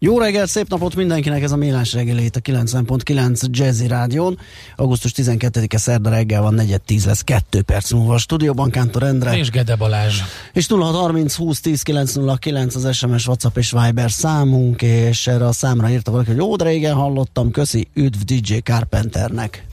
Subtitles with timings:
[0.00, 4.38] Jó reggelt, szép napot mindenkinek, ez a Mélás reggelét a 90.9 Jazzy Rádión.
[4.76, 9.38] Augusztus 12-e szerda reggel van, 4-10 lesz, 2 perc múlva a stúdióban, Kántor Endre.
[9.38, 10.20] És Gede Balázs.
[10.52, 15.90] És 0630 20 10 909 az SMS, WhatsApp és Viber számunk, és erre a számra
[15.90, 19.66] írta valaki, hogy jó, de régen hallottam, köszi, üdv DJ Carpenternek.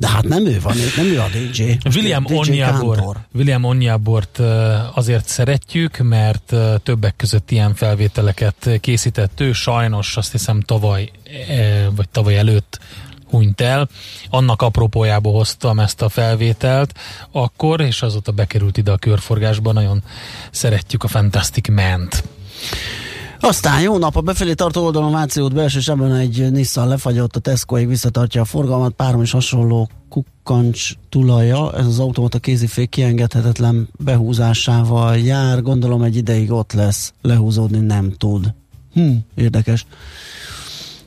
[0.00, 1.62] De hát nem ő van nem ő a DJ.
[1.94, 2.56] William DJ.
[2.58, 3.16] Kántor.
[3.34, 4.38] William Onyabort
[4.94, 11.10] azért szeretjük, mert többek között ilyen felvételeket készített ő, sajnos azt hiszem tavaly,
[11.48, 12.78] eh, vagy tavaly előtt
[13.30, 13.88] hunyt el.
[14.30, 16.98] Annak apropójából hoztam ezt a felvételt
[17.30, 19.72] akkor, és azóta bekerült ide a körforgásba.
[19.72, 20.02] Nagyon
[20.50, 22.24] szeretjük a Fantastic Ment.
[23.40, 27.40] Aztán jó nap, a befelé tartó oldalon Váci út belső sebben egy Nissan lefagyott, a
[27.40, 35.16] Tescoig visszatartja a forgalmat, párom is hasonló kukkancs tulaja, ez az automata kézifék kiengedhetetlen behúzásával
[35.18, 38.54] jár, gondolom egy ideig ott lesz, lehúzódni nem tud.
[38.92, 39.86] Hm, érdekes.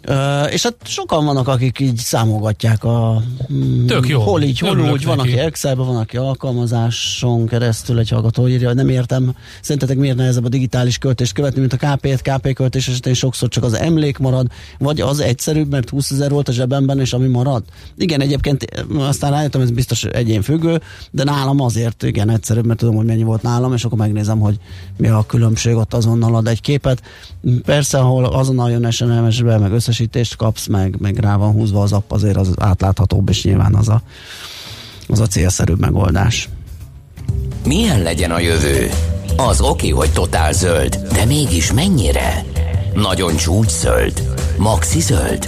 [0.08, 3.22] Uh, és hát sokan vannak, akik így számogatják a...
[3.54, 4.22] Mm, Tök jó.
[4.22, 8.76] Hol így, hol úgy, van, aki Excelben, van, aki alkalmazáson keresztül egy hallgató írja, hogy
[8.76, 13.14] nem értem, szerintetek miért nehezebb a digitális költést követni, mint a KP-t, KP költés esetén
[13.14, 14.48] sokszor csak az emlék marad,
[14.80, 17.64] vagy az egyszerűbb, mert 20 ezer volt a zsebemben, és ami marad.
[17.98, 18.66] Igen, egyébként
[18.98, 23.42] aztán rájöttem, ez biztos egyénfüggő, de nálam azért igen egyszerűbb, mert tudom, hogy mennyi volt
[23.42, 24.56] nálam, és akkor megnézem, hogy
[24.98, 27.02] mi a különbség, ott azonnal ad egy képet.
[27.66, 32.12] Persze, ahol azonnal jön SMS-be, meg összesítést kapsz, meg, meg rá van húzva az app,
[32.12, 34.02] azért az átláthatóbb, és nyilván az a,
[35.08, 36.50] az a célszerűbb megoldás.
[37.66, 38.90] Milyen legyen a jövő?
[39.38, 42.46] Az oké, hogy totál zöld, de mégis mennyire?
[42.94, 44.36] Nagyon csúcs zöld?
[44.58, 45.48] Maxi zöld?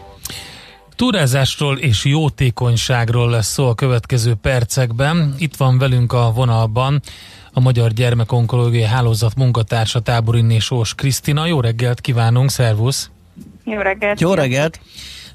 [1.01, 5.35] Túrázásról és jótékonyságról lesz szó a következő percekben.
[5.37, 7.01] Itt van velünk a vonalban
[7.53, 11.45] a Magyar Gyermekonkológiai Hálózat munkatársa táborinné Sós Krisztina.
[11.45, 13.09] Jó reggelt kívánunk, szervusz!
[13.63, 14.19] Jó reggelt!
[14.19, 14.79] Jó reggelt!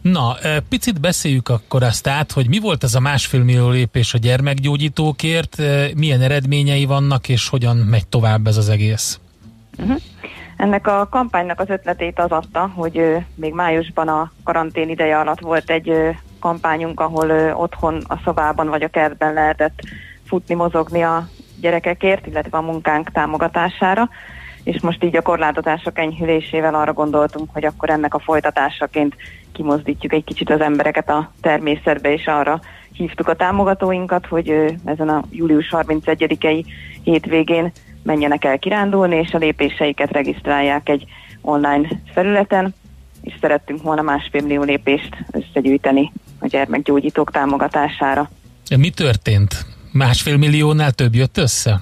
[0.03, 4.15] Na, eh, picit beszéljük akkor azt át, hogy mi volt ez a másfél millió lépés
[4.15, 9.21] a gyermekgyógyítókért, eh, milyen eredményei vannak, és hogyan megy tovább ez az egész.
[9.79, 10.01] Uh-huh.
[10.57, 15.71] Ennek a kampánynak az ötletét az adta, hogy még májusban a karantén ideje alatt volt
[15.71, 19.81] egy kampányunk, ahol otthon a szobában vagy a kertben lehetett
[20.27, 21.29] futni, mozogni a
[21.61, 24.09] gyerekekért, illetve a munkánk támogatására,
[24.65, 29.17] és most így a korlátozások enyhülésével arra gondoltunk, hogy akkor ennek a folytatásaként
[29.53, 32.61] kimozdítjuk egy kicsit az embereket a természetbe, és arra
[32.93, 36.65] hívtuk a támogatóinkat, hogy ezen a július 31-i
[37.03, 37.73] hétvégén
[38.07, 41.05] menjenek el kirándulni, és a lépéseiket regisztrálják egy
[41.41, 42.75] online felületen,
[43.23, 48.31] és szerettünk volna másfél millió lépést összegyűjteni a gyermekgyógyítók támogatására.
[48.77, 49.67] Mi történt?
[49.93, 51.81] Másfél milliónál több jött össze?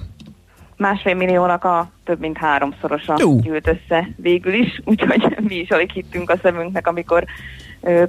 [0.77, 3.39] Másfél milliónak a több mint háromszorosa Jó.
[3.39, 7.25] gyűlt össze végül is, úgyhogy mi is alig hittünk a szemünknek, amikor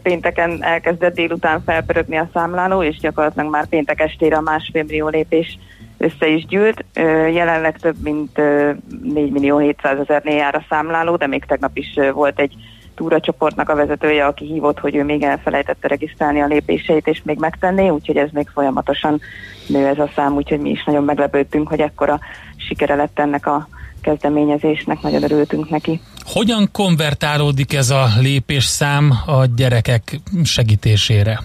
[0.03, 5.59] pénteken elkezdett délután felpörögni a számláló, és gyakorlatilag már péntek estére a másfél millió lépés
[5.99, 6.85] össze is gyűlt.
[7.33, 8.71] Jelenleg több mint ö,
[9.03, 12.55] 4 millió 700 ezernél jár a számláló, de még tegnap is volt egy
[12.95, 17.89] túracsoportnak a vezetője, aki hívott, hogy ő még elfelejtette regisztrálni a lépéseit, és még megtenné,
[17.89, 19.21] úgyhogy ez még folyamatosan
[19.67, 22.19] nő ez a szám, úgyhogy mi is nagyon meglepődtünk, hogy ekkora
[22.57, 23.69] sikere lett ennek a
[24.01, 26.01] kezdeményezésnek, nagyon örültünk neki.
[26.25, 31.41] Hogyan konvertálódik ez a lépésszám a gyerekek segítésére?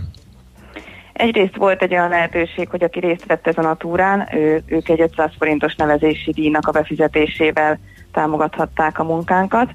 [1.22, 5.02] Egyrészt volt egy olyan lehetőség, hogy aki részt vett ezen a túrán, ő, ők egy
[5.02, 7.80] 500 forintos nevezési díjnak a befizetésével
[8.12, 9.70] támogathatták a munkánkat,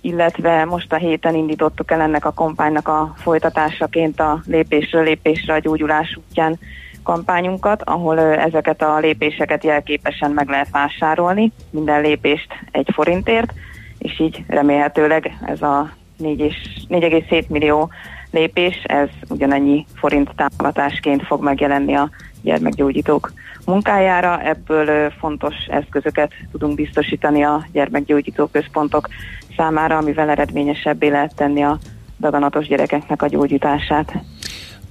[0.00, 5.58] illetve most a héten indítottuk el ennek a kampánynak a folytatásaként a lépésről lépésre a
[5.58, 6.58] gyógyulás útján
[7.02, 13.52] kampányunkat, ahol ezeket a lépéseket jelképesen meg lehet vásárolni, minden lépést egy forintért,
[13.98, 17.90] és így remélhetőleg ez a 4 és- 4,7 millió
[18.36, 22.10] lépés, ez ugyanennyi forint támogatásként fog megjelenni a
[22.42, 23.32] gyermekgyógyítók
[23.64, 24.40] munkájára.
[24.42, 29.08] Ebből fontos eszközöket tudunk biztosítani a gyermekgyógyító központok
[29.56, 31.78] számára, amivel eredményesebbé lehet tenni a
[32.20, 34.12] daganatos gyerekeknek a gyógyítását.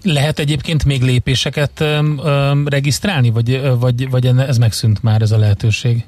[0.04, 5.38] Lehet egyébként még lépéseket öm, öm, regisztrálni, vagy, vagy, vagy ez megszűnt már ez a
[5.38, 6.06] lehetőség?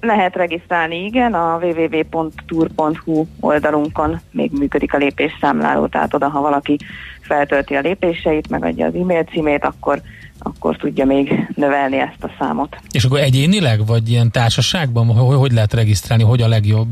[0.00, 6.76] Lehet regisztrálni, igen, a www.tour.hu oldalunkon még működik a lépésszámláló, tehát oda, ha valaki
[7.20, 10.00] feltölti a lépéseit, megadja az e-mail címét, akkor
[10.42, 12.76] akkor tudja még növelni ezt a számot.
[12.90, 16.88] És akkor egyénileg, vagy ilyen társaságban, hogy, hogy lehet regisztrálni, hogy a legjobb?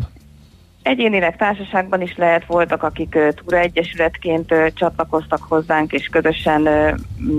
[0.83, 6.69] Egyénileg társaságban is lehet, voltak, akik Túra Egyesületként uh, csatlakoztak hozzánk, és közösen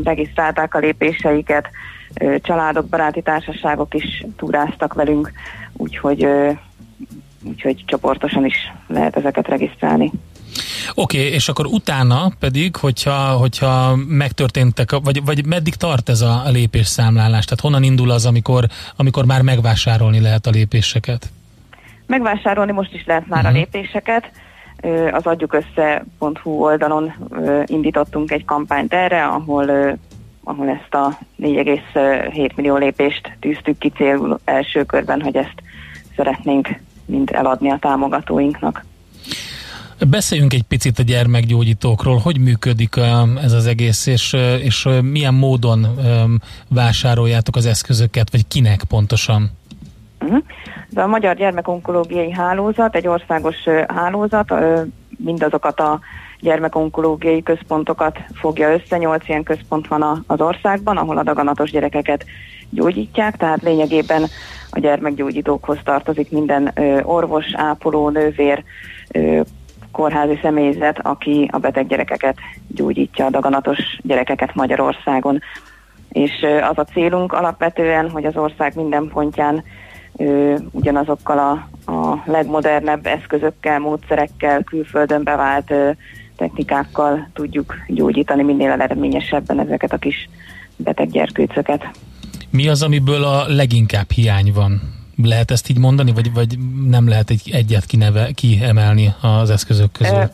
[0.04, 1.69] regisztrálták a lépéseiket.
[2.41, 5.31] Családok, baráti társaságok is túráztak velünk,
[5.73, 6.27] úgyhogy,
[7.44, 10.11] úgyhogy csoportosan is lehet ezeket regisztrálni.
[10.95, 16.41] Oké, okay, és akkor utána pedig, hogyha, hogyha megtörténtek, vagy, vagy meddig tart ez a,
[16.45, 17.45] lépésszámlálás?
[17.45, 18.65] Tehát honnan indul az, amikor,
[18.95, 21.29] amikor már megvásárolni lehet a lépéseket?
[22.05, 23.55] Megvásárolni most is lehet már uh-huh.
[23.55, 23.69] a mhm.
[23.71, 24.31] lépéseket.
[25.12, 27.13] Az adjukössze.hu oldalon
[27.65, 29.97] indítottunk egy kampányt erre, ahol
[30.50, 35.56] ahol ezt a 4,7 millió lépést tűztük ki célul első körben, hogy ezt
[36.16, 36.69] szeretnénk
[37.06, 38.86] mind eladni a támogatóinknak.
[40.10, 42.96] Beszéljünk egy picit a gyermekgyógyítókról, hogy működik
[43.44, 45.88] ez az egész, és, és milyen módon
[46.68, 49.50] vásároljátok az eszközöket, vagy kinek pontosan?
[50.90, 53.56] De a Magyar Gyermekonkológiai Hálózat egy országos
[53.88, 54.54] hálózat,
[55.18, 56.00] mindazokat a
[56.41, 62.25] gyermekonkológiai központokat fogja össze, nyolc ilyen központ van az országban, ahol a daganatos gyerekeket
[62.69, 64.25] gyógyítják, tehát lényegében
[64.71, 68.63] a gyermekgyógyítókhoz tartozik minden orvos, ápoló, nővér,
[69.91, 72.38] kórházi személyzet, aki a beteg gyerekeket
[72.68, 75.41] gyógyítja, a daganatos gyerekeket Magyarországon.
[76.09, 79.63] És az a célunk alapvetően, hogy az ország minden pontján
[80.71, 81.51] ugyanazokkal a,
[81.91, 85.74] a legmodernebb eszközökkel, módszerekkel, külföldön bevált
[86.39, 90.30] technikákkal tudjuk gyógyítani minél eredményesebben ezeket a kis
[90.75, 91.86] beteg gyerkőcöket.
[92.50, 94.81] Mi az, amiből a leginkább hiány van?
[95.24, 96.57] Lehet ezt így mondani, vagy, vagy
[96.89, 100.30] nem lehet egy, egyet kineve, kiemelni az eszközök közül?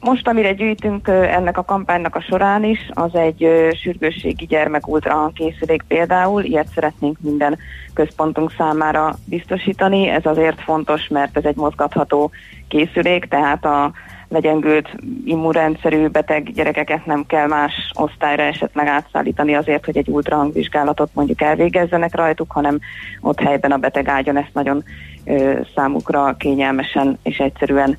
[0.00, 3.46] Most, amire gyűjtünk ennek a kampánynak a során is, az egy
[3.82, 7.58] sürgősségi gyermekultra készülék például, ilyet szeretnénk minden
[7.94, 10.08] központunk számára biztosítani.
[10.08, 12.30] Ez azért fontos, mert ez egy mozgatható
[12.68, 13.92] készülék, tehát a
[14.30, 14.88] legyengült
[15.24, 22.14] immunrendszerű beteg gyerekeket nem kell más osztályra esetleg átszállítani azért, hogy egy ultrahangvizsgálatot mondjuk elvégezzenek
[22.14, 22.78] rajtuk, hanem
[23.20, 24.84] ott helyben a beteg ágyon ezt nagyon
[25.24, 27.98] ö, számukra kényelmesen és egyszerűen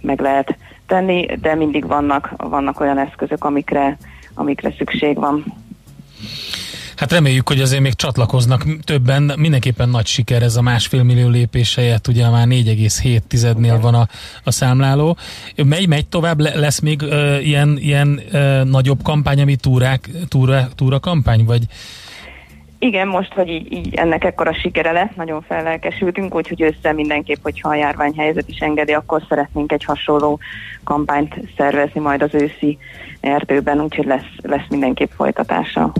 [0.00, 3.96] meg lehet tenni, de mindig vannak, vannak olyan eszközök, amikre,
[4.34, 5.44] amikre szükség van.
[6.96, 9.32] Hát reméljük, hogy azért még csatlakoznak többen.
[9.36, 14.06] Mindenképpen nagy siker ez a másfél millió lépés helyett, ugye már 4,7-nél van a,
[14.44, 15.16] a számláló.
[15.64, 21.00] Megy, megy tovább, lesz még uh, ilyen, ilyen uh, nagyobb kampány, ami túrák, túra, túra
[21.00, 21.62] kampány, vagy
[22.78, 27.68] igen, most, hogy így, így ennek ekkora sikere lett, nagyon fellelkesültünk, úgyhogy össze mindenképp, hogyha
[27.68, 30.38] a járványhelyzet is engedi, akkor szeretnénk egy hasonló
[30.84, 32.78] kampányt szervezni majd az őszi
[33.20, 35.92] erdőben, úgyhogy lesz, lesz mindenképp folytatása.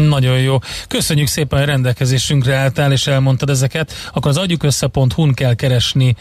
[0.00, 0.58] Nagyon jó.
[0.88, 3.92] Köszönjük szépen, hogy rendelkezésünkre álltál, és elmondtad ezeket.
[4.12, 6.16] Akkor az agyukössze.hu-n kell keresni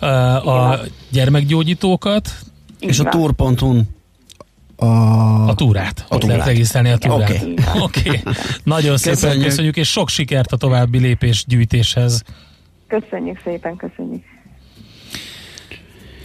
[0.00, 2.30] uh, a gyermekgyógyítókat.
[2.78, 3.88] És a tour.hu-n
[4.76, 6.04] a, a túrát.
[6.08, 6.36] A Ott túrát.
[6.36, 7.30] lehet egészelni a túrát.
[7.30, 7.54] Oké.
[7.82, 8.20] Okay.
[8.20, 8.32] okay.
[8.64, 9.44] Nagyon szépen köszönjük.
[9.44, 12.22] köszönjük, és sok sikert a további lépés gyűjtéshez.
[12.86, 14.22] Köszönjük szépen, köszönjük.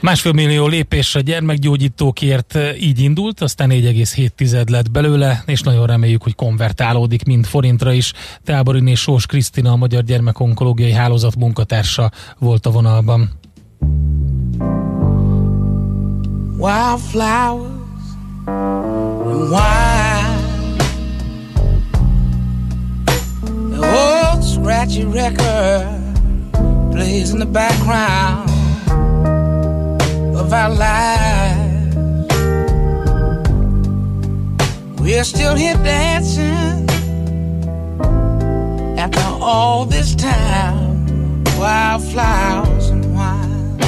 [0.02, 0.70] Másfél millió
[1.14, 7.46] a gyermekgyógyítókért eh, így indult, aztán 4,7 lett belőle, és nagyon reméljük, hogy konvertálódik mind
[7.46, 8.14] forintra is.
[8.44, 13.32] Táborin és Sós Krisztina, a Magyar Gyermekonkológiai Hálózat munkatársa volt a vonalban.
[16.58, 17.78] Wildflowers
[18.46, 20.38] and wine
[23.70, 26.02] The old scratchy record
[26.92, 28.57] plays in the background
[30.40, 31.96] of our lives.
[35.00, 36.90] We're still here dancing
[39.00, 41.44] after all this time.
[41.58, 43.80] Wildflowers and wine.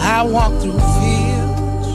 [0.00, 1.88] I walk through fields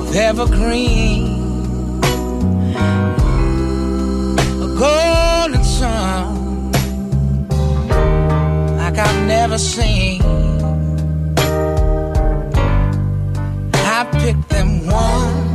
[0.00, 1.23] of evergreen
[4.84, 6.72] golden sun.
[8.80, 9.10] like I
[9.42, 10.20] ever seen.
[13.96, 15.46] I picked them one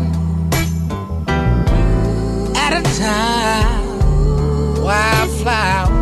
[2.63, 3.87] at a time.
[4.87, 5.98] Wildflowers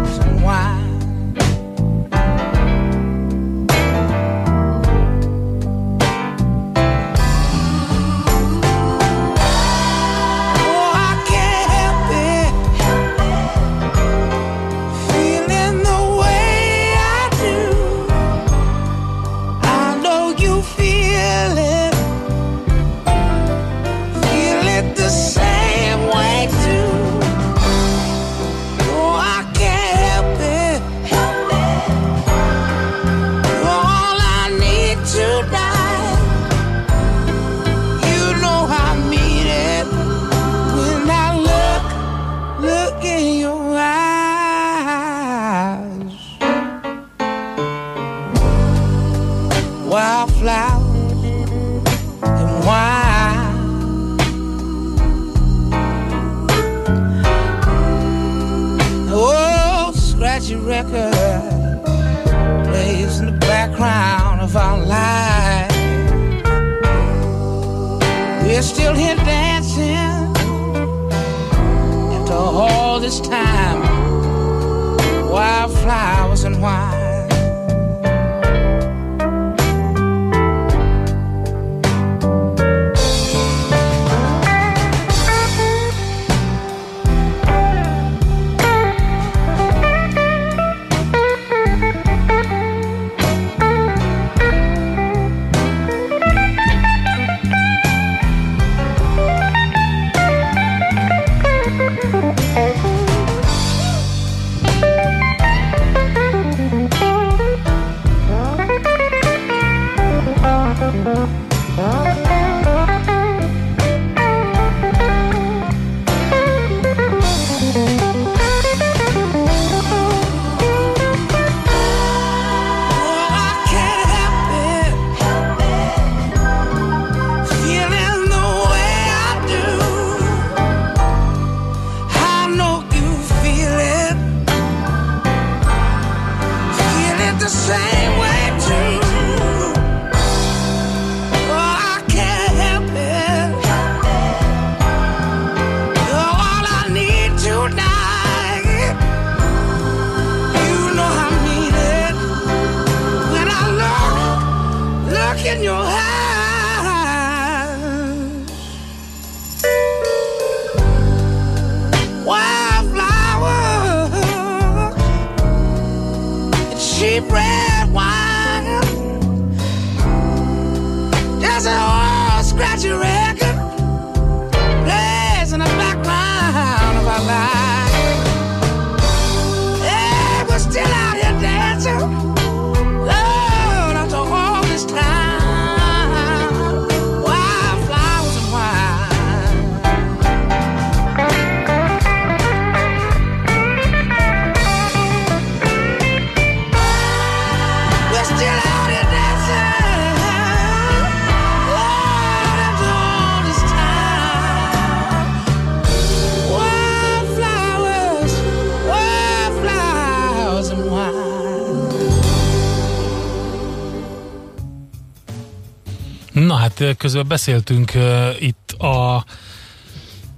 [216.97, 219.25] Közben beszéltünk uh, itt a,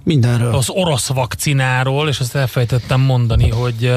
[0.04, 0.54] Mindenről.
[0.54, 3.92] az orosz vakcináról, és azt elfejtettem mondani, hogy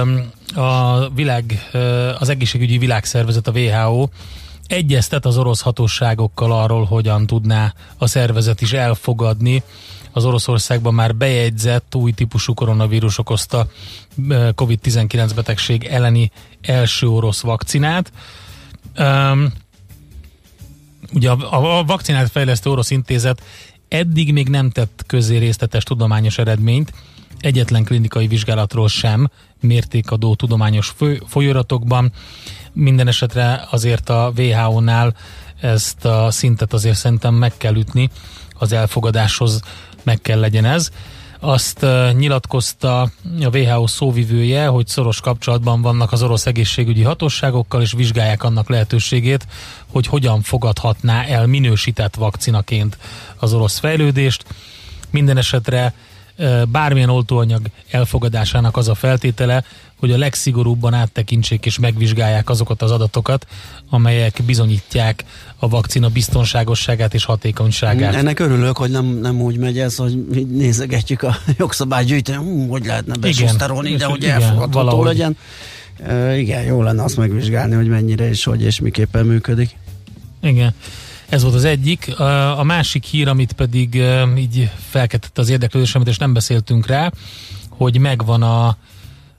[0.56, 1.70] a világ,
[2.20, 4.08] az egészségügyi világszervezet, a WHO
[4.68, 9.64] egyeztet az orosz hatóságokkal arról, hogyan tudná a szervezet is elfogadni
[10.12, 13.68] az Oroszországban már bejegyzett új típusú koronavírus okozta
[14.18, 16.32] uh, COVID-19 betegség elleni
[16.62, 18.12] első orosz vakcinát.
[18.98, 19.54] Um,
[21.14, 23.42] Ugye a, a vakcinát fejlesztő orosz intézet
[23.88, 26.94] eddig még nem tett közé részletes tudományos eredményt,
[27.40, 29.30] egyetlen klinikai vizsgálatról sem
[29.60, 32.12] mértékadó tudományos fő, folyóratokban.
[32.74, 35.16] Minden esetre azért a WHO-nál
[35.62, 38.10] ezt a szintet azért szerintem meg kell ütni,
[38.54, 39.62] az elfogadáshoz
[40.04, 40.90] meg kell legyen ez.
[41.46, 41.86] Azt
[42.18, 48.70] nyilatkozta a WHO szóvivője, hogy szoros kapcsolatban vannak az orosz egészségügyi hatóságokkal, és vizsgálják annak
[48.70, 49.48] lehetőségét,
[49.92, 52.98] hogy hogyan fogadhatná el minősített vakcinaként
[53.36, 54.46] az orosz fejlődést.
[55.10, 55.94] Minden esetre
[56.72, 57.62] bármilyen oltóanyag
[57.92, 59.64] elfogadásának az a feltétele,
[60.00, 63.48] hogy a legszigorúbban áttekintsék és megvizsgálják azokat az adatokat,
[63.90, 65.24] amelyek bizonyítják
[65.58, 68.16] a vakcina biztonságosságát és hatékonyságát.
[68.16, 73.14] Ennek örülök, hogy nem, nem úgy megy ez, hogy nézegetjük a jogszabálygyűjtőn, hú, hogy lehetne
[73.16, 75.06] besuszterolni ide, hogy elfogadható valahogy.
[75.06, 75.38] legyen.
[76.04, 79.78] E, igen, jó lenne azt megvizsgálni, hogy mennyire és hogy és miképpen működik.
[80.42, 80.74] Igen.
[81.34, 82.20] Ez volt az egyik.
[82.58, 84.04] A másik hír, amit pedig
[84.38, 87.12] így felkeltette az érdeklődésemet, és nem beszéltünk rá,
[87.70, 88.68] hogy megvan a,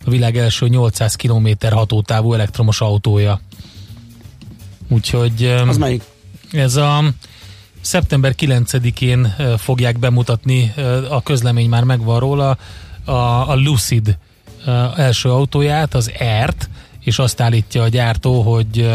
[0.04, 3.40] a világ első 800 km hatótávú elektromos autója.
[4.88, 5.44] Úgyhogy...
[5.44, 6.02] Az melyik?
[6.52, 7.04] Ez a
[7.80, 10.72] szeptember 9-én fogják bemutatni,
[11.08, 12.58] a közlemény már megvan róla,
[13.04, 13.12] a,
[13.50, 14.18] a Lucid
[14.96, 16.68] első autóját, az ERT,
[17.00, 18.90] és azt állítja a gyártó, hogy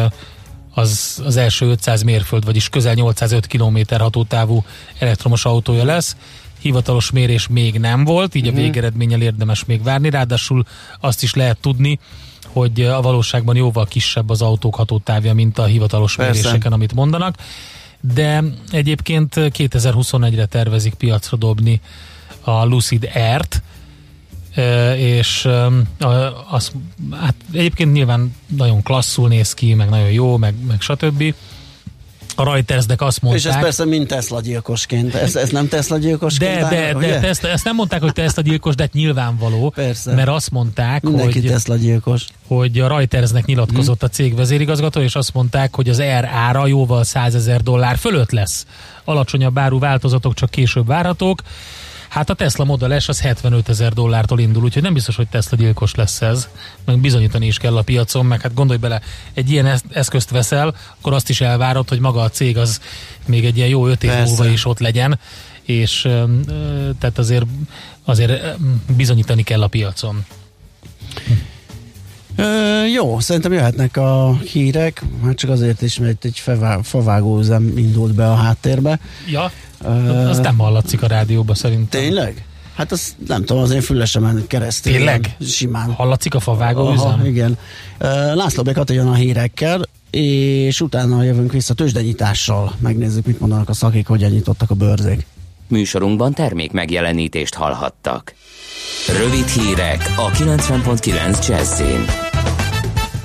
[0.80, 4.64] az, az első 500 mérföld, vagyis közel 805 km hatótávú
[5.00, 6.16] elektromos autója lesz.
[6.60, 8.60] Hivatalos mérés még nem volt, így a mhm.
[8.60, 10.66] végeredménnyel érdemes még várni, ráadásul
[11.00, 12.00] azt is lehet tudni,
[12.48, 16.32] hogy a valóságban jóval kisebb az autók hatótávja, mint a hivatalos Persze.
[16.32, 17.36] méréseken, amit mondanak.
[18.02, 21.82] De egyébként 2021-re tervezik piacra dobni
[22.42, 23.62] a Lucid Air-t,
[24.96, 25.48] és
[26.50, 26.72] az,
[27.12, 31.34] hát egyébként nyilván nagyon klasszul néz ki, meg nagyon jó, meg, meg stb.
[32.36, 33.44] A Reutersnek azt mondták...
[33.44, 35.16] És ez persze mind Tesla gyilkosként.
[35.16, 36.60] Ez, ez nem Tesla gyilkosként?
[36.60, 39.70] De, de, áll, de Tesla, ezt nem mondták, hogy Tesla gyilkos, de hát nyilvánvaló.
[39.70, 40.14] Persze.
[40.14, 42.26] Mert azt mondták, Mindenki hogy, Tesla gyilkos.
[42.48, 44.10] hogy a Reutersnek nyilatkozott hmm.
[44.12, 48.32] a cég vezérigazgató, és azt mondták, hogy az R ára jóval 100 ezer dollár fölött
[48.32, 48.66] lesz.
[49.04, 51.42] Alacsonyabb áru változatok csak később várhatók.
[52.10, 55.58] Hát a Tesla Model S az 75 ezer dollártól indul, úgyhogy nem biztos, hogy Tesla
[55.58, 56.48] gyilkos lesz ez.
[56.86, 59.02] Meg bizonyítani is kell a piacon, meg hát gondolj bele,
[59.34, 62.82] egy ilyen eszközt veszel, akkor azt is elvárod, hogy maga a cég az
[63.26, 65.20] még egy ilyen jó öt év múlva is ott legyen,
[65.62, 66.02] és
[67.00, 67.46] tehát azért,
[68.06, 68.58] azért
[68.96, 70.26] bizonyítani kell a piacon.
[72.40, 76.44] Ö, jó, szerintem jöhetnek a hírek, hát csak azért is, mert egy
[76.84, 79.00] favágó üzem indult be a háttérbe.
[79.28, 82.02] Ja, uh, az nem hallatszik a rádióba szerintem.
[82.02, 82.44] Tényleg?
[82.76, 84.94] Hát azt nem tudom, az én fülesemen keresztül.
[84.94, 85.36] Tényleg?
[85.42, 85.92] Simán.
[85.92, 87.26] Hallatszik a favágó Aha, üzem?
[87.26, 87.58] Igen.
[88.00, 92.76] Uh, László Bekat jön a hírekkel, és utána jövünk vissza tőzsdenyitással.
[92.80, 95.26] Megnézzük, mit mondanak a szakik, hogyan nyitottak a bőrzék.
[95.68, 98.34] Műsorunkban termék megjelenítést hallhattak.
[99.18, 102.29] Rövid hírek a 90.9 Jazzin.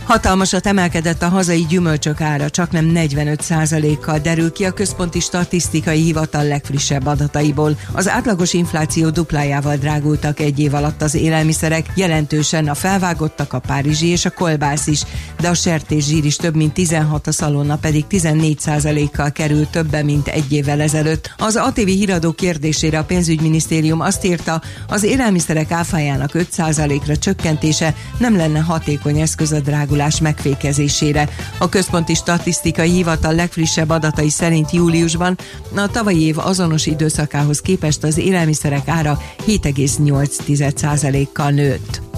[0.05, 6.45] Hatalmasat emelkedett a hazai gyümölcsök ára, csak nem 45%-kal derül ki a Központi Statisztikai Hivatal
[6.45, 7.79] legfrissebb adataiból.
[7.93, 14.07] Az átlagos infláció duplájával drágultak egy év alatt az élelmiszerek, jelentősen a felvágottak a párizsi
[14.07, 15.03] és a kolbász is,
[15.40, 20.29] de a sertés zsír is több mint 16, a szalonna pedig 14%-kal kerül többe, mint
[20.29, 21.35] egy évvel ezelőtt.
[21.38, 28.59] Az ATV híradó kérdésére a pénzügyminisztérium azt írta, az élelmiszerek áfájának 5%-ra csökkentése nem lenne
[28.59, 31.28] hatékony eszköz a drágulás drágulás megfékezésére.
[31.59, 35.38] A Központi Statisztikai Hivatal legfrissebb adatai szerint júliusban
[35.76, 42.13] a tavalyi év azonos időszakához képest az élelmiszerek ára 7,8%-kal nőtt.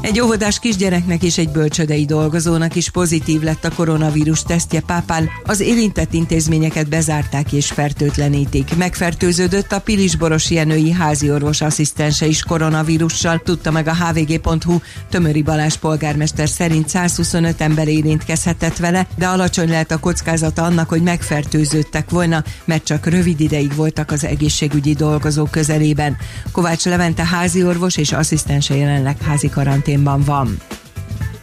[0.00, 5.28] Egy óvodás kisgyereknek és egy bölcsödei dolgozónak is pozitív lett a koronavírus tesztje pápán.
[5.44, 8.76] Az érintett intézményeket bezárták és fertőtlenítik.
[8.76, 14.78] Megfertőződött a Pilisboros Jenői háziorvos asszisztense is koronavírussal, tudta meg a hvg.hu.
[15.10, 21.02] Tömöri Balázs polgármester szerint 125 ember érintkezhetett vele, de alacsony lehet a kockázata annak, hogy
[21.02, 26.16] megfertőződtek volna, mert csak rövid ideig voltak az egészségügyi dolgozók közelében.
[26.52, 30.58] Kovács Levente háziorvos és asszisztense jelenleg házi karantén karanténban van.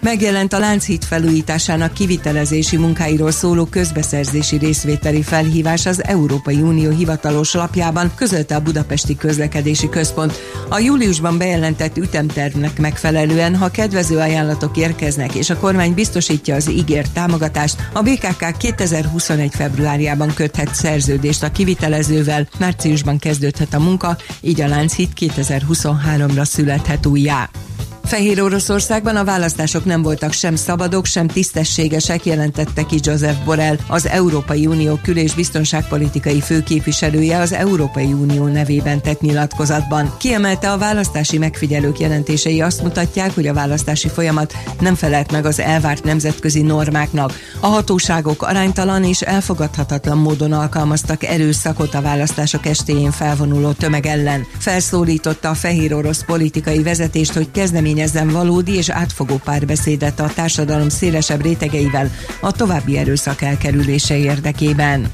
[0.03, 8.11] Megjelent a Lánchíd felújításának kivitelezési munkáiról szóló közbeszerzési részvételi felhívás az Európai Unió hivatalos lapjában,
[8.15, 10.33] közölte a Budapesti Közlekedési Központ.
[10.69, 17.11] A júliusban bejelentett ütemtervnek megfelelően, ha kedvező ajánlatok érkeznek és a kormány biztosítja az ígért
[17.11, 19.51] támogatást, a BKK 2021.
[19.53, 27.49] februárjában köthet szerződést a kivitelezővel, márciusban kezdődhet a munka, így a Lánchíd 2023-ra születhet újjá.
[28.03, 34.07] Fehér Oroszországban a választások nem voltak sem szabadok, sem tisztességesek, jelentette ki Joseph Borrell, az
[34.07, 40.13] Európai Unió kül- és biztonságpolitikai főképviselője az Európai Unió nevében tett nyilatkozatban.
[40.17, 45.59] Kiemelte a választási megfigyelők jelentései azt mutatják, hogy a választási folyamat nem felelt meg az
[45.59, 47.33] elvárt nemzetközi normáknak.
[47.59, 54.45] A hatóságok aránytalan és elfogadhatatlan módon alkalmaztak erőszakot a választások estéjén felvonuló tömeg ellen.
[54.57, 60.89] Felszólította a fehér orosz politikai vezetést, hogy kezdeményezzen kezdeményezzen valódi és átfogó párbeszédet a társadalom
[60.89, 65.07] szélesebb rétegeivel a további erőszak elkerülése érdekében.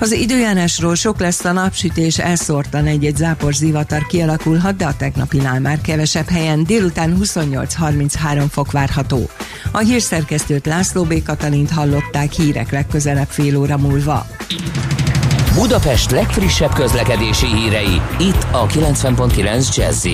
[0.00, 5.80] Az időjárásról sok lesz a napsütés, elszórtan egy-egy zápor zivatar kialakulhat, de a tegnapinál már
[5.80, 9.28] kevesebb helyen délután 28-33 fok várható.
[9.72, 11.22] A hírszerkesztőt László B.
[11.22, 14.26] Katalint hallották hírek legközelebb fél óra múlva.
[15.54, 20.06] Budapest legfrissebb közlekedési hírei, itt a 90.9 jazz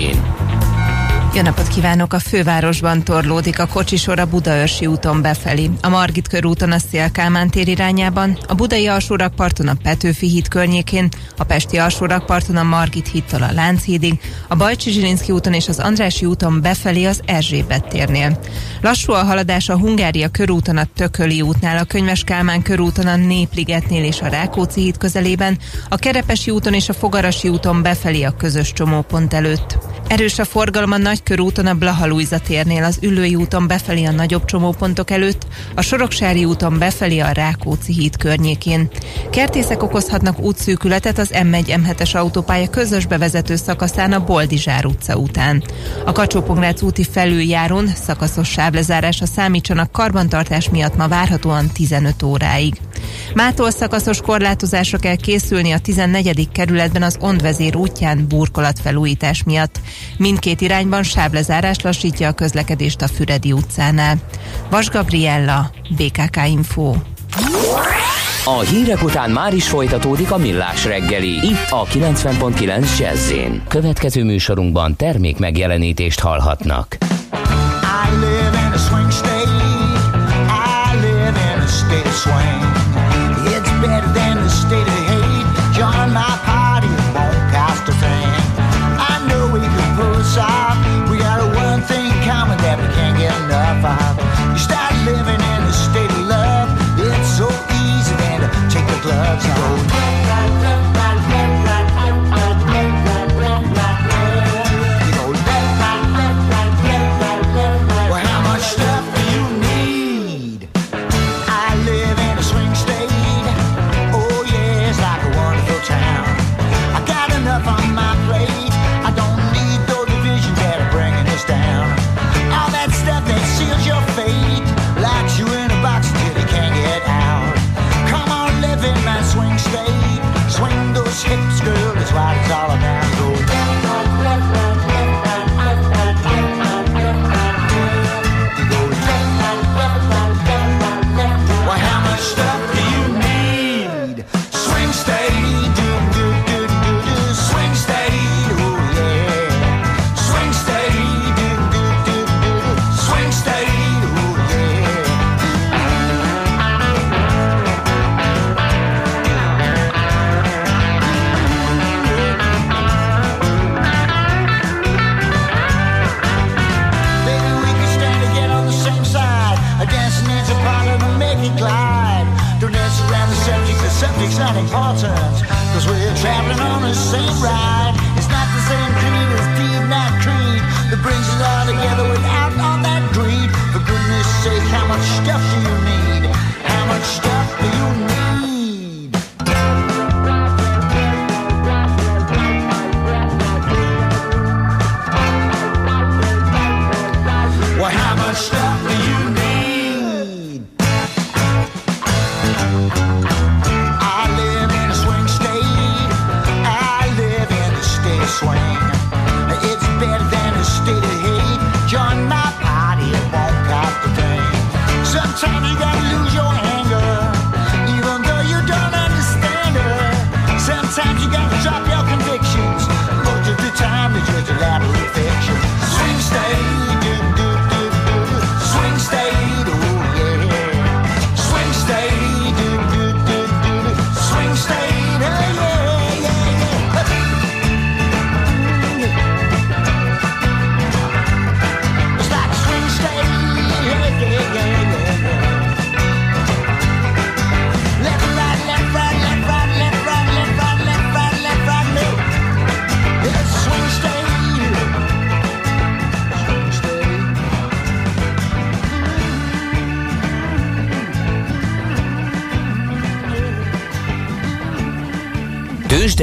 [1.33, 2.13] jó napot kívánok!
[2.13, 7.67] A fővárosban torlódik a kocsisor a Budaörsi úton befelé, a Margit körúton a Szélkálmán tér
[7.67, 13.51] irányában, a Budai alsórakparton a Petőfi híd környékén, a Pesti alsórakparton a Margit hídtól a
[13.51, 18.39] Lánchídig, a Bajcsi Zsilinszki úton és az Andrási úton befelé az Erzsébet térnél.
[18.81, 24.03] Lassú a haladás a Hungária körúton a Tököli útnál, a Könyves Kálmán körúton a Népligetnél
[24.03, 25.57] és a Rákóczi híd közelében,
[25.89, 29.77] a Kerepesi úton és a Fogarasi úton befelé a közös csomópont előtt.
[30.11, 34.45] Erős a forgalom a Nagykörúton a Blaha Luisa térnél, az Ülői úton befelé a nagyobb
[34.45, 38.89] csomópontok előtt, a Soroksári úton befelé a Rákóczi híd környékén.
[39.29, 45.63] Kertészek okozhatnak útszűkületet az M1 M7-es autópálya közös bevezető szakaszán a Boldizsár utca után.
[46.05, 52.75] A kacsó úti felüljárón szakaszos sávlezárásra számítsanak karbantartás miatt ma várhatóan 15 óráig.
[53.33, 56.49] Mától szakaszos korlátozásra kell készülni a 14.
[56.51, 59.79] kerületben az Ondvezér útján burkolatfelújítás miatt.
[60.17, 64.17] Mindkét irányban sávlezárás lassítja a közlekedést a Füredi utcánál.
[64.69, 66.95] Vas Gabriella, BKK Info.
[68.45, 73.31] A hírek után már is folytatódik a millás reggeli, itt a 90.9 jazz
[73.67, 76.97] Következő műsorunkban termék megjelenítést hallhatnak.
[77.01, 79.49] I live in a swing state.
[80.49, 82.70] I live in a state of swing.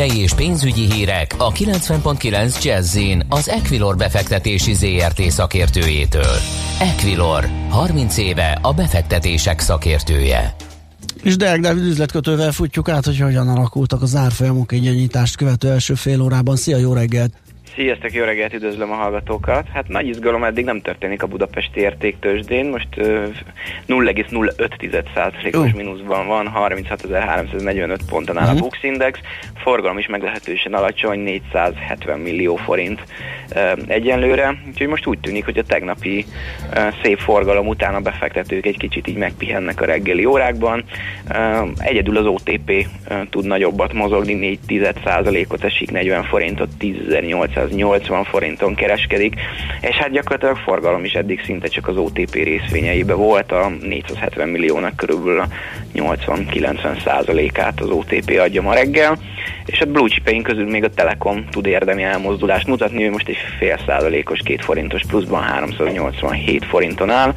[0.09, 6.37] Tőzsdei és pénzügyi hírek a 90.9 jazz az Equilor befektetési ZRT szakértőjétől.
[6.81, 10.55] Equilor, 30 éve a befektetések szakértője.
[11.23, 15.95] És Deák Dávid üzletkötővel futjuk át, hogy hogyan alakultak az árfolyamok egy nyitást követő első
[15.95, 16.57] fél órában.
[16.57, 17.33] Szia, jó reggelt!
[17.79, 19.69] Sziasztok, jó reggelt, üdvözlöm a hallgatókat.
[19.73, 22.67] Hát nagy izgalom eddig nem történik a budapesti értéktősdén.
[22.67, 23.29] Most uh,
[23.89, 28.61] 0,05%-os mínuszban van, 36.345 ponton áll a mhm.
[28.61, 29.19] Bux Index.
[29.55, 33.03] Forgalom is meglehetősen alacsony, 470 millió forint
[33.87, 34.59] egyenlőre.
[34.69, 36.25] Úgyhogy most úgy tűnik, hogy a tegnapi
[37.03, 40.85] szép forgalom után a befektetők egy kicsit így megpihennek a reggeli órákban.
[41.77, 42.87] Egyedül az OTP
[43.31, 44.59] tud nagyobbat mozogni, 4
[45.49, 49.35] ot esik 40 forintot, 10.800 180 forinton kereskedik,
[49.81, 54.97] és hát gyakorlatilag forgalom is eddig szinte csak az OTP részvényeibe volt, a 470 milliónak
[54.97, 55.49] körülbelül a
[55.95, 59.19] 80-90 százalékát az OTP adja ma reggel,
[59.67, 63.37] és a blue chipeink közül még a Telekom tud érdemi elmozdulást mutatni, ő most egy
[63.59, 67.35] fél százalékos, két forintos pluszban 387 forinton áll,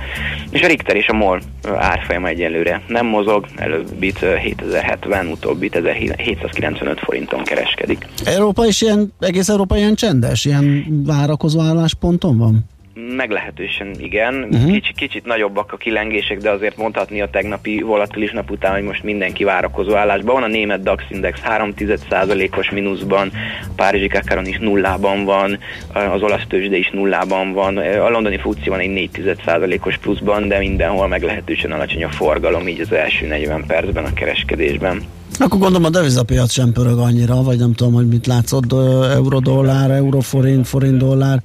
[0.51, 1.41] és a Richter és a MOL
[1.75, 8.07] árfolyama egyelőre nem mozog, előbbit 7070, utóbbit 1795 forinton kereskedik.
[8.25, 12.65] Európa is ilyen, egész Európa ilyen csendes, ilyen várakozó állásponton van?
[12.93, 14.47] Meglehetősen igen.
[14.51, 14.71] Uh-huh.
[14.71, 19.03] Kicsit, kicsit nagyobbak a kilengések, de azért mondhatni a tegnapi volatilis nap után, hogy most
[19.03, 20.43] mindenki várakozó állásban van.
[20.43, 21.73] A német DAX index 3
[22.57, 23.31] os mínuszban,
[23.63, 25.59] a Párizsi Kakaron is nullában van,
[26.13, 30.57] az olasz tőzsde is nullában van, a londoni futci van egy 4 os pluszban, de
[30.57, 35.01] mindenhol meglehetősen alacsony a forgalom, így az első 40 percben a kereskedésben.
[35.39, 38.63] Akkor gondolom a devizapiac sem pörög annyira, vagy nem tudom, hogy mit látszod,
[39.11, 41.41] euró-dollár, euró-forint, forint-dollár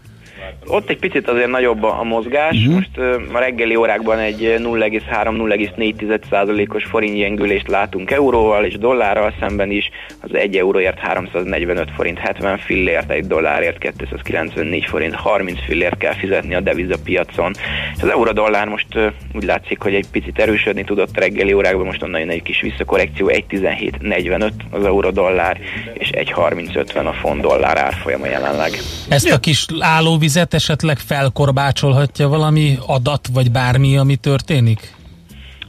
[0.68, 2.56] ott egy picit azért nagyobb a, a mozgás.
[2.56, 2.74] Uh-huh.
[2.74, 9.90] Most uh, a reggeli órákban egy 0,3-0,4%-os forintjengülést látunk euróval és dollárral szemben is.
[10.20, 16.54] Az 1 euróért 345 forint 70 fillért, egy dollárért 294 forint 30 fillért kell fizetni
[16.54, 17.52] a devizapiacon.
[17.96, 21.86] És az euró-dollár most uh, úgy látszik, hogy egy picit erősödni tudott a reggeli órákban,
[21.86, 25.60] most onnan jön egy kis visszakorrekció, 1,1745 az euró-dollár
[25.94, 28.70] és 1,3050 a font dollár árfolyama jelenleg.
[29.08, 34.94] Ezt a kis állóvizet esetleg felkorbácsolhatja valami adat, vagy bármi, ami történik?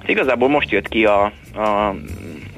[0.05, 1.23] Igazából most jött ki a,
[1.55, 1.95] a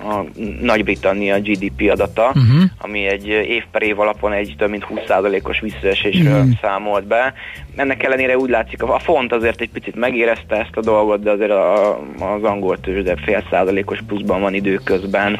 [0.04, 0.26] a
[0.62, 2.64] Nagy-Britannia GDP adata, uh-huh.
[2.78, 6.60] ami egy év per év alapon egy több mint 20%-os visszaesésről uh-huh.
[6.62, 7.34] számolt be.
[7.76, 11.52] Ennek ellenére úgy látszik, a font azért egy picit megérezte ezt a dolgot, de azért
[11.52, 15.40] a, az angol tőzsde fél százalékos pluszban van időközben.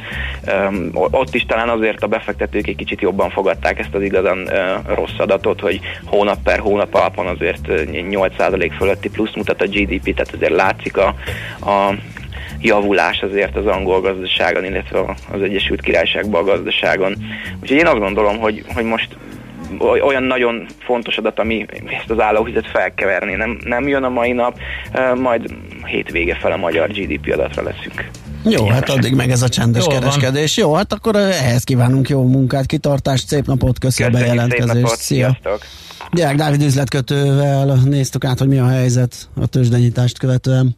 [0.68, 4.96] Um, ott is talán azért a befektetők egy kicsit jobban fogadták ezt az igazán uh,
[4.96, 10.34] rossz adatot, hogy hónap per hónap alapon azért 8% fölötti plusz mutat a GDP, tehát
[10.34, 11.08] azért látszik a,
[11.60, 11.94] a
[12.62, 15.00] javulás azért az angol gazdaságon, illetve
[15.32, 17.16] az Egyesült Királyságban a gazdaságon.
[17.62, 19.18] Úgyhogy én azt gondolom, hogy, hogy most
[19.80, 24.58] olyan nagyon fontos adat, ami ezt az állóhizet felkeverni nem, nem jön a mai nap,
[25.16, 28.10] majd hétvége fel a magyar GDP adatra leszünk.
[28.44, 30.56] Jó, hát addig meg ez a csendes jó kereskedés.
[30.56, 30.66] Van.
[30.66, 34.96] Jó, hát akkor ehhez kívánunk jó munkát, kitartást, szép napot, köszönöm a bejelentkezést.
[34.96, 35.38] Szia!
[36.12, 40.78] Gyerek Dávid üzletkötővel néztük át, hogy mi a helyzet a tőzsdenyítást követően.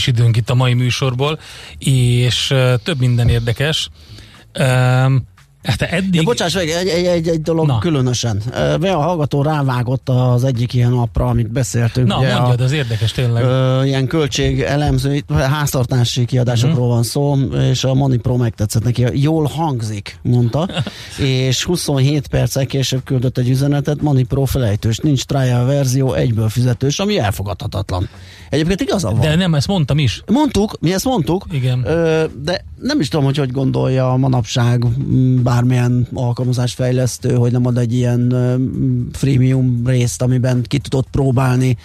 [0.00, 1.38] Kis időnk itt a mai műsorból,
[1.78, 3.88] és több minden érdekes.
[5.62, 6.14] Hát eddig...
[6.14, 7.78] Ja, bocsáss meg, egy, egy, egy, egy dolog Na.
[7.78, 8.42] Különösen.
[8.54, 12.06] Ö, A hallgató rávágott az egyik ilyen napra, amit beszéltünk.
[12.06, 13.44] Na, ugye mondjad, a, az érdekes tényleg.
[13.44, 16.92] Ö, ilyen költség elemző, háztartási kiadásokról uh-huh.
[16.92, 17.36] van szó,
[17.70, 19.06] és a Money Pro megtetszett neki.
[19.12, 20.68] Jól hangzik, mondta,
[21.18, 26.98] és 27 perccel később küldött egy üzenetet, Money Pro felejtős, nincs trial verzió, egyből fizetős,
[26.98, 28.08] ami elfogadhatatlan.
[28.50, 29.20] Egyébként igaza van.
[29.20, 30.22] De nem, ezt mondtam is.
[30.26, 31.86] Mondtuk, mi ezt mondtuk, Igen.
[31.86, 34.84] Ö, de nem is tudom, hogy hogy gondolja a manapság
[35.50, 38.34] bármilyen alkalmazásfejlesztő, hogy nem ad egy ilyen
[39.12, 41.76] freemium részt, amiben ki tudod próbálni.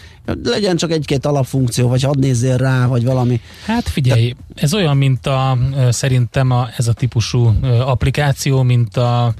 [0.43, 3.41] Legyen csak egy-két alapfunkció, vagy hadd nézzél rá, vagy valami.
[3.65, 5.57] Hát figyelj, ez olyan, mint a,
[5.89, 7.53] szerintem a, ez a típusú
[7.85, 9.33] applikáció, mint a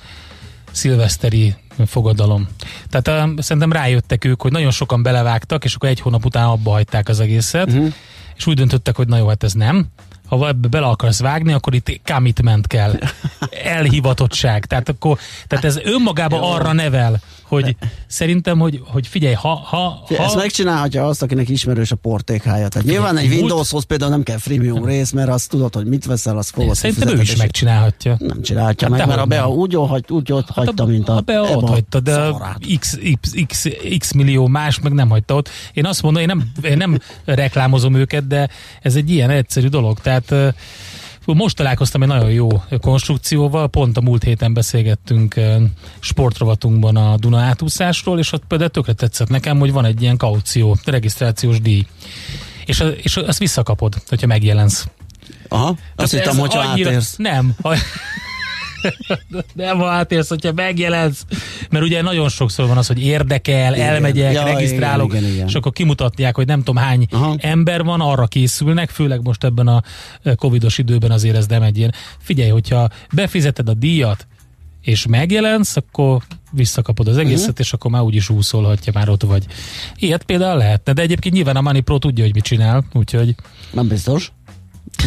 [0.72, 2.48] szilveszteri fogadalom.
[2.90, 6.72] Tehát uh, szerintem rájöttek ők, hogy nagyon sokan belevágtak, és akkor egy hónap után abba
[6.72, 7.94] hagyták az egészet, uh-huh.
[8.36, 9.88] és úgy döntöttek, hogy na jó, hát ez nem.
[10.26, 13.00] Ha ebbe bele akarsz vágni, akkor itt commitment kell.
[13.64, 14.66] Elhivatottság.
[14.66, 17.76] Tehát, akkor, tehát ez önmagában arra nevel, hogy
[18.08, 20.24] szerintem, hogy, hogy figyelj, ha, ha, Ha...
[20.24, 22.68] Ezt ha megcsinálhatja azt, akinek ismerős a portékája.
[22.68, 26.38] Tehát nyilván egy Windowshoz például nem kell freemium rész, mert azt tudod, hogy mit veszel,
[26.38, 28.16] azt fogod szerintem ő is megcsinálhatja.
[28.20, 31.22] Nem csinálhatja Hát meg, mert a Bea úgy, hagy, úgy ott hagyta, mint a, a
[31.22, 32.60] Bea Eba ott hagyta, de szarát.
[32.80, 33.68] x, x, x,
[33.98, 35.50] x millió más meg nem hagyta ott.
[35.74, 38.50] Én azt mondom, én nem, én nem reklámozom őket, de
[38.82, 40.00] ez egy ilyen egyszerű dolog.
[40.00, 40.50] Tehát ö,
[41.26, 42.48] most találkoztam egy nagyon jó
[42.82, 45.36] konstrukcióval, pont a múlt héten beszélgettünk
[46.00, 50.78] sportrovatunkban a Duna átúszásról, és ott például tökre tetszett nekem, hogy van egy ilyen kaució,
[50.86, 51.86] regisztrációs díj.
[52.66, 54.88] És, és azt visszakapod, hogyha megjelensz.
[55.48, 57.16] Aha, azt Tehát hittem, hogyha annyira- átérsz.
[57.18, 57.56] Nem.
[59.54, 61.26] nem, ha átérsz, hogyha megjelensz.
[61.70, 63.88] Mert ugye nagyon sokszor van az, hogy érdekel, Igen.
[63.88, 65.48] elmegyek, Ja, regisztrálok, igen, igen, igen.
[65.48, 67.36] és akkor kimutatják, hogy nem tudom hány Aha.
[67.40, 69.82] ember van, arra készülnek, főleg most ebben a
[70.24, 71.94] eh, covidos időben azért ez nem egy ilyen.
[72.20, 74.28] Figyelj, hogyha befizeted a díjat,
[74.86, 76.22] és megjelensz, akkor
[76.52, 77.60] visszakapod az egészet, uh-huh.
[77.60, 79.46] és akkor már úgyis úszol, hogyha már ott vagy.
[79.96, 83.36] Ilyet például lehetne, de egyébként nyilván a Money Pro tudja, hogy mit csinál, úgyhogy
[83.72, 84.32] Nem biztos.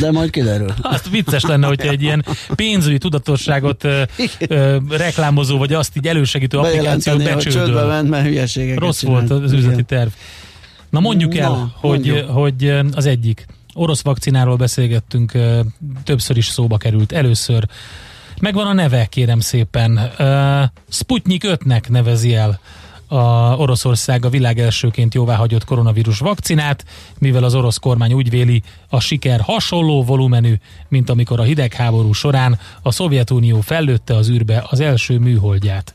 [0.00, 0.74] De majd kiderül.
[0.82, 2.24] azt vicces lenne, hogyha egy ilyen
[2.54, 4.02] pénzügyi tudatosságot ö,
[4.48, 7.86] ö, reklámozó, vagy azt így elősegítő applikáció hogy csődbe becsődöl.
[7.86, 9.28] ment, mert hülyeségeket Rossz csinált.
[9.28, 10.08] volt az üzleti terv.
[10.90, 12.30] Na mondjuk el, Na, hogy, mondjuk.
[12.30, 13.46] hogy ö, az egyik.
[13.74, 15.60] Orosz vakcináról beszélgettünk, ö,
[16.04, 17.12] többször is szóba került.
[17.12, 17.64] Először
[18.40, 20.10] megvan a neve, kérem szépen.
[20.88, 22.60] Sputnik 5-nek nevezi el
[23.08, 26.84] a Oroszország a világ elsőként jóváhagyott koronavírus vakcinát,
[27.18, 30.54] mivel az orosz kormány úgy véli, a siker hasonló volumenű,
[30.88, 35.94] mint amikor a hidegháború során a Szovjetunió fellőtte az űrbe az első műholdját.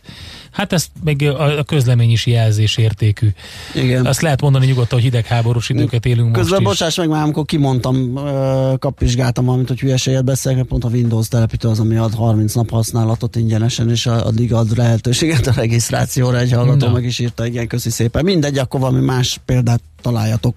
[0.53, 3.27] Hát ezt meg a közlemény is jelzés értékű.
[3.75, 4.05] Igen.
[4.05, 6.79] Azt lehet mondani nyugodtan, hogy hidegháborús időket élünk Közben most is.
[6.79, 11.67] bocsáss meg már, amikor kimondtam, ö, kapizsgáltam valamit, hogy hülyeséget beszélek, pont a Windows telepítő
[11.67, 16.39] az, ami ad 30 nap használatot ingyenesen, és addig ad lehetőséget a regisztrációra.
[16.39, 16.93] Egy hallgató Na.
[16.93, 18.23] meg is írta, igen, köszi szépen.
[18.23, 20.55] Mindegy, akkor valami más példát találjatok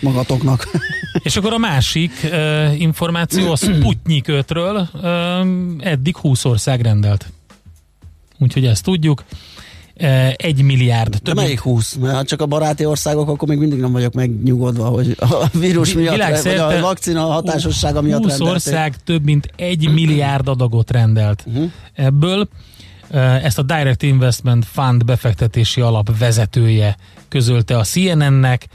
[0.00, 0.68] magatoknak.
[1.22, 7.26] És akkor a másik uh, információ a Sputnik 5-ről uh, eddig 20 ország rendelt.
[8.40, 9.24] Úgyhogy ezt tudjuk.
[10.36, 11.36] Egy milliárd De több.
[11.36, 11.94] melyik 20?
[11.94, 15.94] Mert ha csak a baráti országok, akkor még mindig nem vagyok megnyugodva, hogy a vírus
[15.94, 18.54] miatt, vagy a vakcina hatásossága miatt 20 rendelték.
[18.54, 21.44] ország több mint egy milliárd adagot rendelt.
[21.46, 21.70] Uh-huh.
[21.94, 22.48] Ebből
[23.42, 26.96] ezt a Direct Investment Fund befektetési alap vezetője
[27.28, 28.66] közölte a CNN-nek.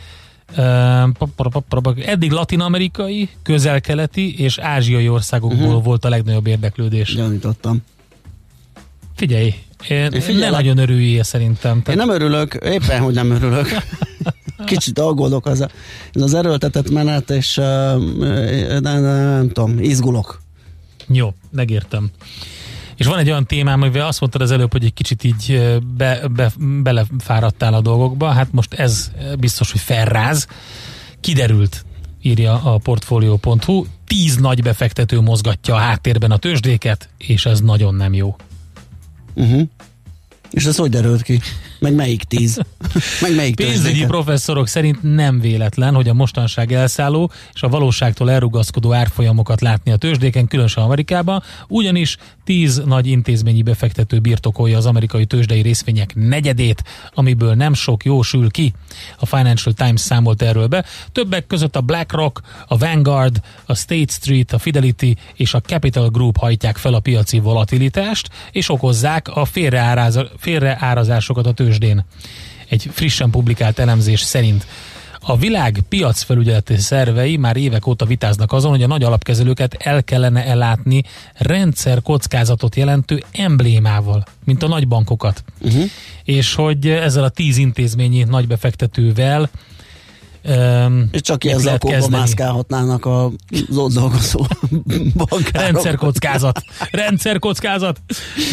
[2.06, 5.84] Eddig latin-amerikai, közel-keleti és ázsiai országokból uh-huh.
[5.84, 7.16] volt a legnagyobb érdeklődés.
[7.16, 7.84] Gyanítottam.
[9.16, 9.54] Figyelj,
[9.88, 10.50] én, Én én figyelek.
[10.50, 11.82] ne nagyon örüljél szerintem.
[11.90, 13.68] Én nem örülök, éppen, hogy nem örülök.
[14.66, 15.66] Kicsit aggódok az,
[16.14, 17.66] ez az erőltetett menet, és uh,
[18.80, 20.42] nem, nem, nem tudom, izgulok.
[21.08, 22.10] Jó, megértem.
[22.96, 26.28] És van egy olyan témám, amivel azt mondtad az előbb, hogy egy kicsit így be,
[26.36, 26.52] be,
[26.84, 30.48] belefáradtál a dolgokba, hát most ez biztos, hogy felráz.
[31.22, 31.86] Kiderült,
[32.22, 38.14] írja a portfolio.hu, tíz nagy befektető mozgatja a háttérben a tőzsdéket, és ez nagyon nem
[38.14, 38.36] jó.
[39.36, 39.68] Uh-huh.
[40.52, 41.40] És ez hogy derült ki?
[41.86, 42.60] Meg melyik tíz?
[43.22, 48.94] Meg melyik Pénzügyi professzorok szerint nem véletlen, hogy a mostanság elszálló és a valóságtól elrugaszkodó
[48.94, 55.62] árfolyamokat látni a tőzsdéken, különösen Amerikában, ugyanis tíz nagy intézményi befektető birtokolja az amerikai tőzsdei
[55.62, 56.84] részvények negyedét,
[57.14, 58.74] amiből nem sok jó sül ki.
[59.20, 60.86] A Financial Times számolt erről be.
[61.12, 66.38] Többek között a BlackRock, a Vanguard, a State Street, a Fidelity és a Capital Group
[66.38, 69.46] hajtják fel a piaci volatilitást, és okozzák a
[70.38, 72.06] félreárazásokat a tőzsdén.
[72.70, 74.66] Egy frissen publikált elemzés szerint
[75.28, 80.46] A világ piacfelügyeleti szervei már évek óta vitáznak azon, hogy a nagy alapkezelőket el kellene
[80.46, 81.04] ellátni
[81.34, 85.44] rendszer kockázatot jelentő emblémával, mint a nagy bankokat.
[85.62, 85.84] Uh-huh.
[86.24, 89.50] És hogy ezzel a tíz intézményi nagybefektetővel
[90.48, 93.32] Um, és csak ilyen zakóba mászkálhatnának a
[93.76, 94.46] ott dolgozó
[95.16, 95.52] bankárok.
[95.52, 96.64] Rendszerkockázat.
[96.92, 98.02] Rendszerkockázat.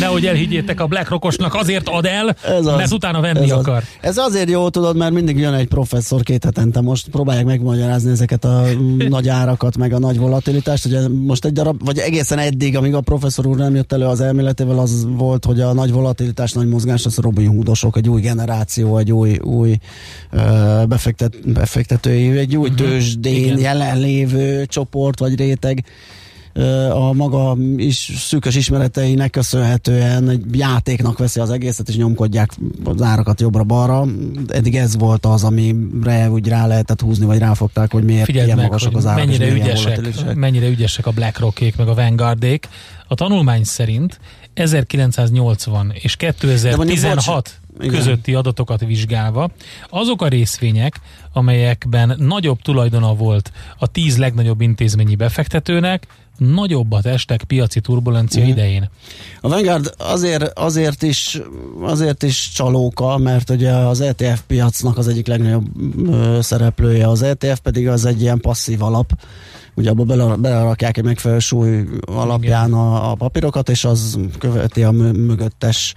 [0.01, 3.76] Nehogy elhiggyétek a BlackRockosnak azért ad el, ez az, mert utána venni ez akar.
[3.76, 3.82] Az.
[4.01, 8.45] Ez azért jó, tudod, mert mindig jön egy professzor két hetente, most próbálják megmagyarázni ezeket
[8.45, 8.64] a
[9.09, 10.84] nagy árakat, meg a nagy volatilitást.
[10.84, 14.20] Ugye most egy darab, vagy egészen eddig, amíg a professzor úr nem jött elő az
[14.20, 18.99] elméletével, az volt, hogy a nagy volatilitás, nagy mozgás, az Robin Hoodosok, egy új generáció,
[18.99, 19.76] egy új, új
[20.88, 22.89] befektet, befektet befektetői, egy új uh-huh.
[22.89, 25.85] tőzsdén jelenlévő csoport vagy réteg
[26.91, 32.51] a maga is szűkös ismereteinek köszönhetően egy játéknak veszi az egészet, és nyomkodják
[32.85, 34.07] az árakat jobbra-balra.
[34.49, 38.59] Eddig ez volt az, amire úgy rá lehetett húzni, vagy ráfogták, hogy miért Figyeld ilyen
[38.59, 39.26] meg, magasak az árak.
[39.26, 42.68] Mennyire ügyesek, mennyire ügyesek a BlackRockék, meg a Vanguardék.
[43.12, 44.20] A tanulmány szerint
[44.54, 49.50] 1980 és 2016 közötti adatokat vizsgálva,
[49.88, 51.00] azok a részvények,
[51.32, 56.06] amelyekben nagyobb tulajdona volt a tíz legnagyobb intézményi befektetőnek,
[56.38, 58.48] nagyobbat estek piaci turbulencia mm.
[58.48, 58.90] idején.
[59.40, 61.40] A Vanguard azért, azért, is,
[61.80, 65.66] azért is csalóka, mert ugye az ETF piacnak az egyik legnagyobb
[66.08, 69.12] ö, szereplője, az ETF pedig az egy ilyen passzív alap,
[69.75, 74.91] ugye abba bele, belerakják egy megfelelő súly alapján a, a papírokat, és az követi a
[74.91, 75.95] mögöttes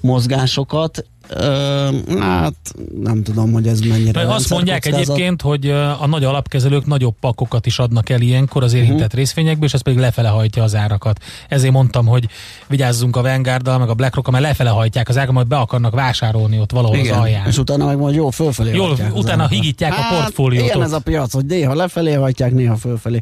[0.00, 1.04] mozgásokat.
[1.28, 1.88] Ö,
[2.20, 2.54] hát
[3.00, 5.08] nem tudom, hogy ez mennyire Azt mondják kockázat.
[5.08, 5.70] egyébként, hogy
[6.00, 9.12] a nagy alapkezelők nagyobb pakokat is adnak el ilyenkor az érintett uh-huh.
[9.12, 11.20] részvényekből, és ez pedig lefele hajtja az árakat.
[11.48, 12.28] Ezért mondtam, hogy
[12.66, 16.58] vigyázzunk a vanguard meg a BlackRock, mert lefele hajtják az árakat, majd be akarnak vásárolni
[16.58, 17.14] ott valahol igen.
[17.14, 17.46] az alján.
[17.46, 20.64] És utána meg majd jó fölfelé Jól, utána higítják hát, a portfóliót.
[20.64, 23.20] Igen, ez a piac, hogy néha lefelé hajtják, néha fölfelé.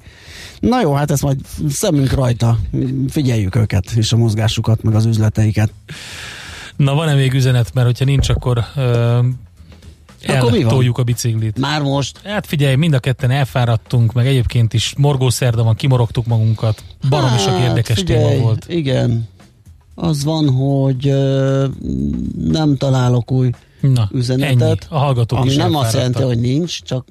[0.60, 1.38] Na jó, hát ezt majd
[1.68, 2.58] szemünk rajta.
[3.08, 5.70] Figyeljük őket, és a mozgásukat, meg az üzleteiket.
[6.82, 9.24] Na van-e még üzenet, mert hogyha nincs, akkor uh,
[10.22, 11.58] eltoljuk a biciklit.
[11.58, 12.20] Már most?
[12.24, 16.84] Hát figyelj, mind a ketten elfáradtunk, meg egyébként is morgószerda van, kimorogtuk magunkat.
[17.08, 18.66] Barom hát, sok érdekes figyelj, téma volt.
[18.68, 19.28] Igen.
[19.94, 21.64] Az van, hogy uh,
[22.36, 24.60] nem találok új Na, üzenetet.
[24.60, 24.76] Ennyi.
[24.88, 27.06] A hallgatók ami nem azt jelenti, hogy nincs, csak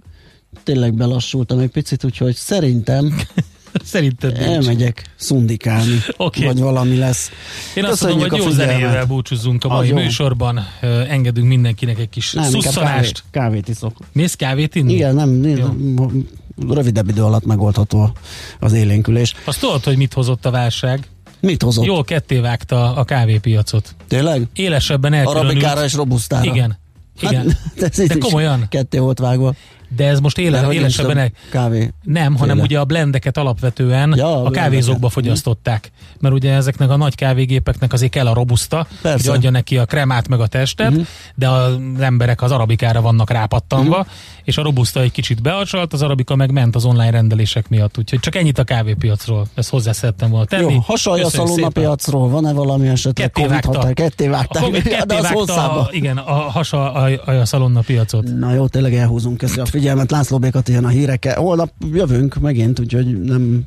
[0.63, 3.13] tényleg belassultam egy picit, úgyhogy szerintem
[3.83, 4.45] Szerinted nincs.
[4.47, 6.45] Elmegyek szundikálni, okay.
[6.45, 7.31] vagy valami lesz.
[7.75, 10.67] Én azt mondom, hogy jó zenével búcsúzzunk a mai a műsorban.
[11.09, 13.23] Engedünk mindenkinek egy kis nem, szusszanást.
[13.31, 13.97] Kávé, kávét iszok.
[14.11, 14.93] Mész kávét inni?
[14.93, 16.25] Igen, nem, nem
[16.69, 18.11] rövidebb idő alatt megoldható
[18.59, 19.33] az élénkülés.
[19.43, 21.07] Azt tudod, hogy mit hozott a válság?
[21.39, 21.85] Mit hozott?
[21.85, 23.95] Jól kettévágta a kávépiacot.
[24.07, 24.47] Tényleg?
[24.53, 25.45] Élesebben elkülönült.
[25.45, 26.51] Arabikára és robusztára.
[26.51, 26.77] Igen.
[27.21, 27.57] Igen.
[27.79, 28.65] Hát, de, de komolyan.
[28.69, 29.53] Ketté volt vágva.
[29.95, 31.33] De ez most éle, élesebben...
[31.49, 31.93] Kávé.
[32.03, 32.67] Nem, hanem Féle.
[32.67, 35.91] ugye a blendeket alapvetően ja, a, a kávézókba fogyasztották.
[36.19, 39.29] Mert ugye ezeknek a nagy kávégépeknek azért kell a robusta, Persze.
[39.29, 41.05] hogy adja neki a kremát meg a testet, uh-huh.
[41.35, 44.13] de az emberek az arabikára vannak rápattanva, uh-huh.
[44.43, 47.97] és a robusta egy kicsit beacsalt, az arabika meg ment az online rendelések miatt.
[47.97, 49.45] Úgyhogy csak ennyit a kávépiacról.
[49.53, 50.73] Ezt hozzá szerettem volna tenni.
[50.73, 52.29] Jó, hasonló a szalonna piacról.
[52.29, 53.31] Van-e valami esetleg?
[53.31, 53.93] Ketté vágta.
[53.93, 54.63] Ketté vágták.
[54.63, 58.37] A ketté de az vágta, igen, a hasa a, a, a szalonna piacot.
[58.39, 59.80] Na jó, tényleg elhúzunk ezt a figyelmet.
[60.11, 61.35] László Békat ilyen a híreke.
[61.35, 63.63] Holnap jövünk megint, úgyhogy nem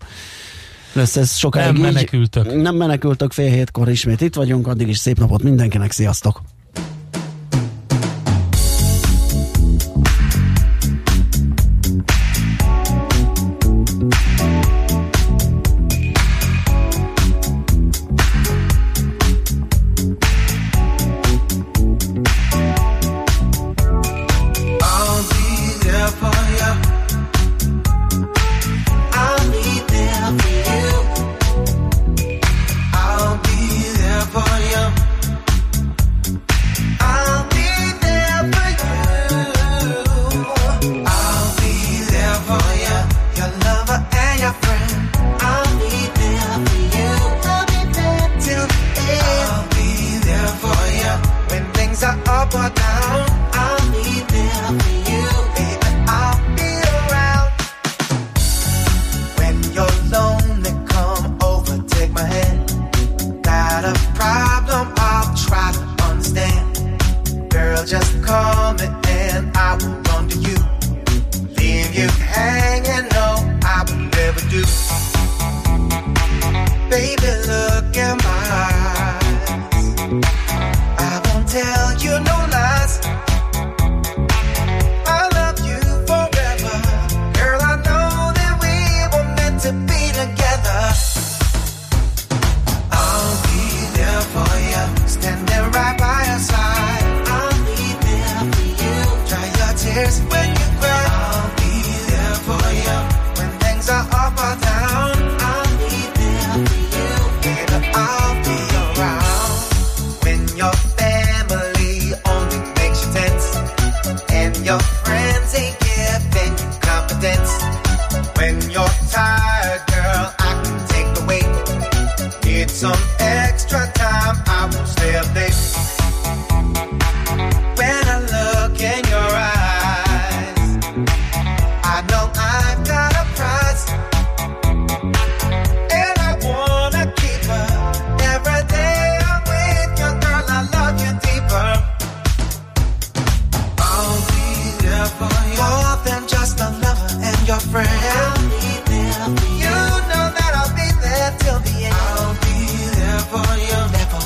[0.92, 2.46] lesz ez sokáig Nem menekültök.
[2.52, 2.56] Így.
[2.56, 6.42] Nem menekültök, fél hétkor ismét itt vagyunk, addig is szép napot mindenkinek, sziasztok!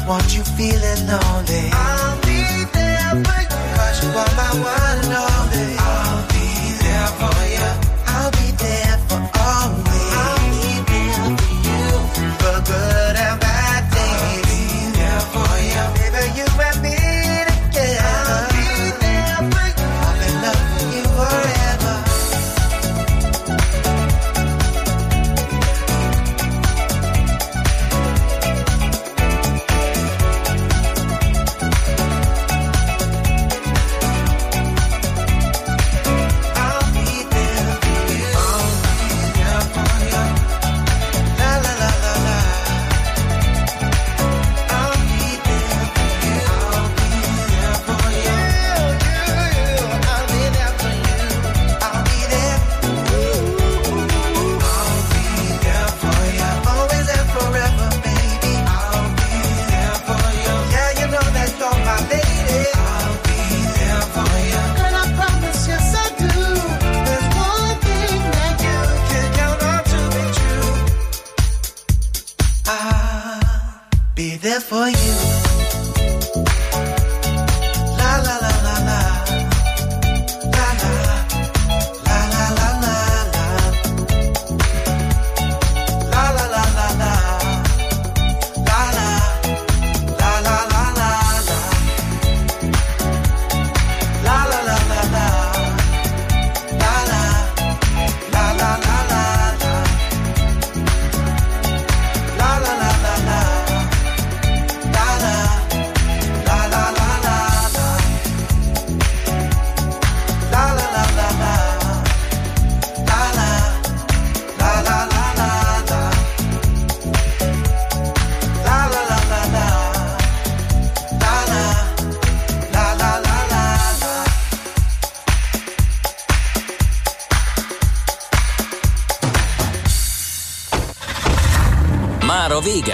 [0.09, 1.69] want you feeling lonely.
[1.71, 5.58] I'll be there for you, cause you are my one and only.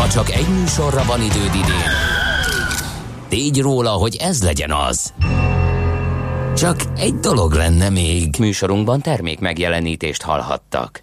[0.00, 1.90] ha csak egy műsorra van időd idén,
[3.28, 5.12] tégy róla, hogy ez legyen az.
[6.56, 8.34] Csak egy dolog lenne még.
[8.38, 10.98] Műsorunkban termék megjelenítést hallhattak.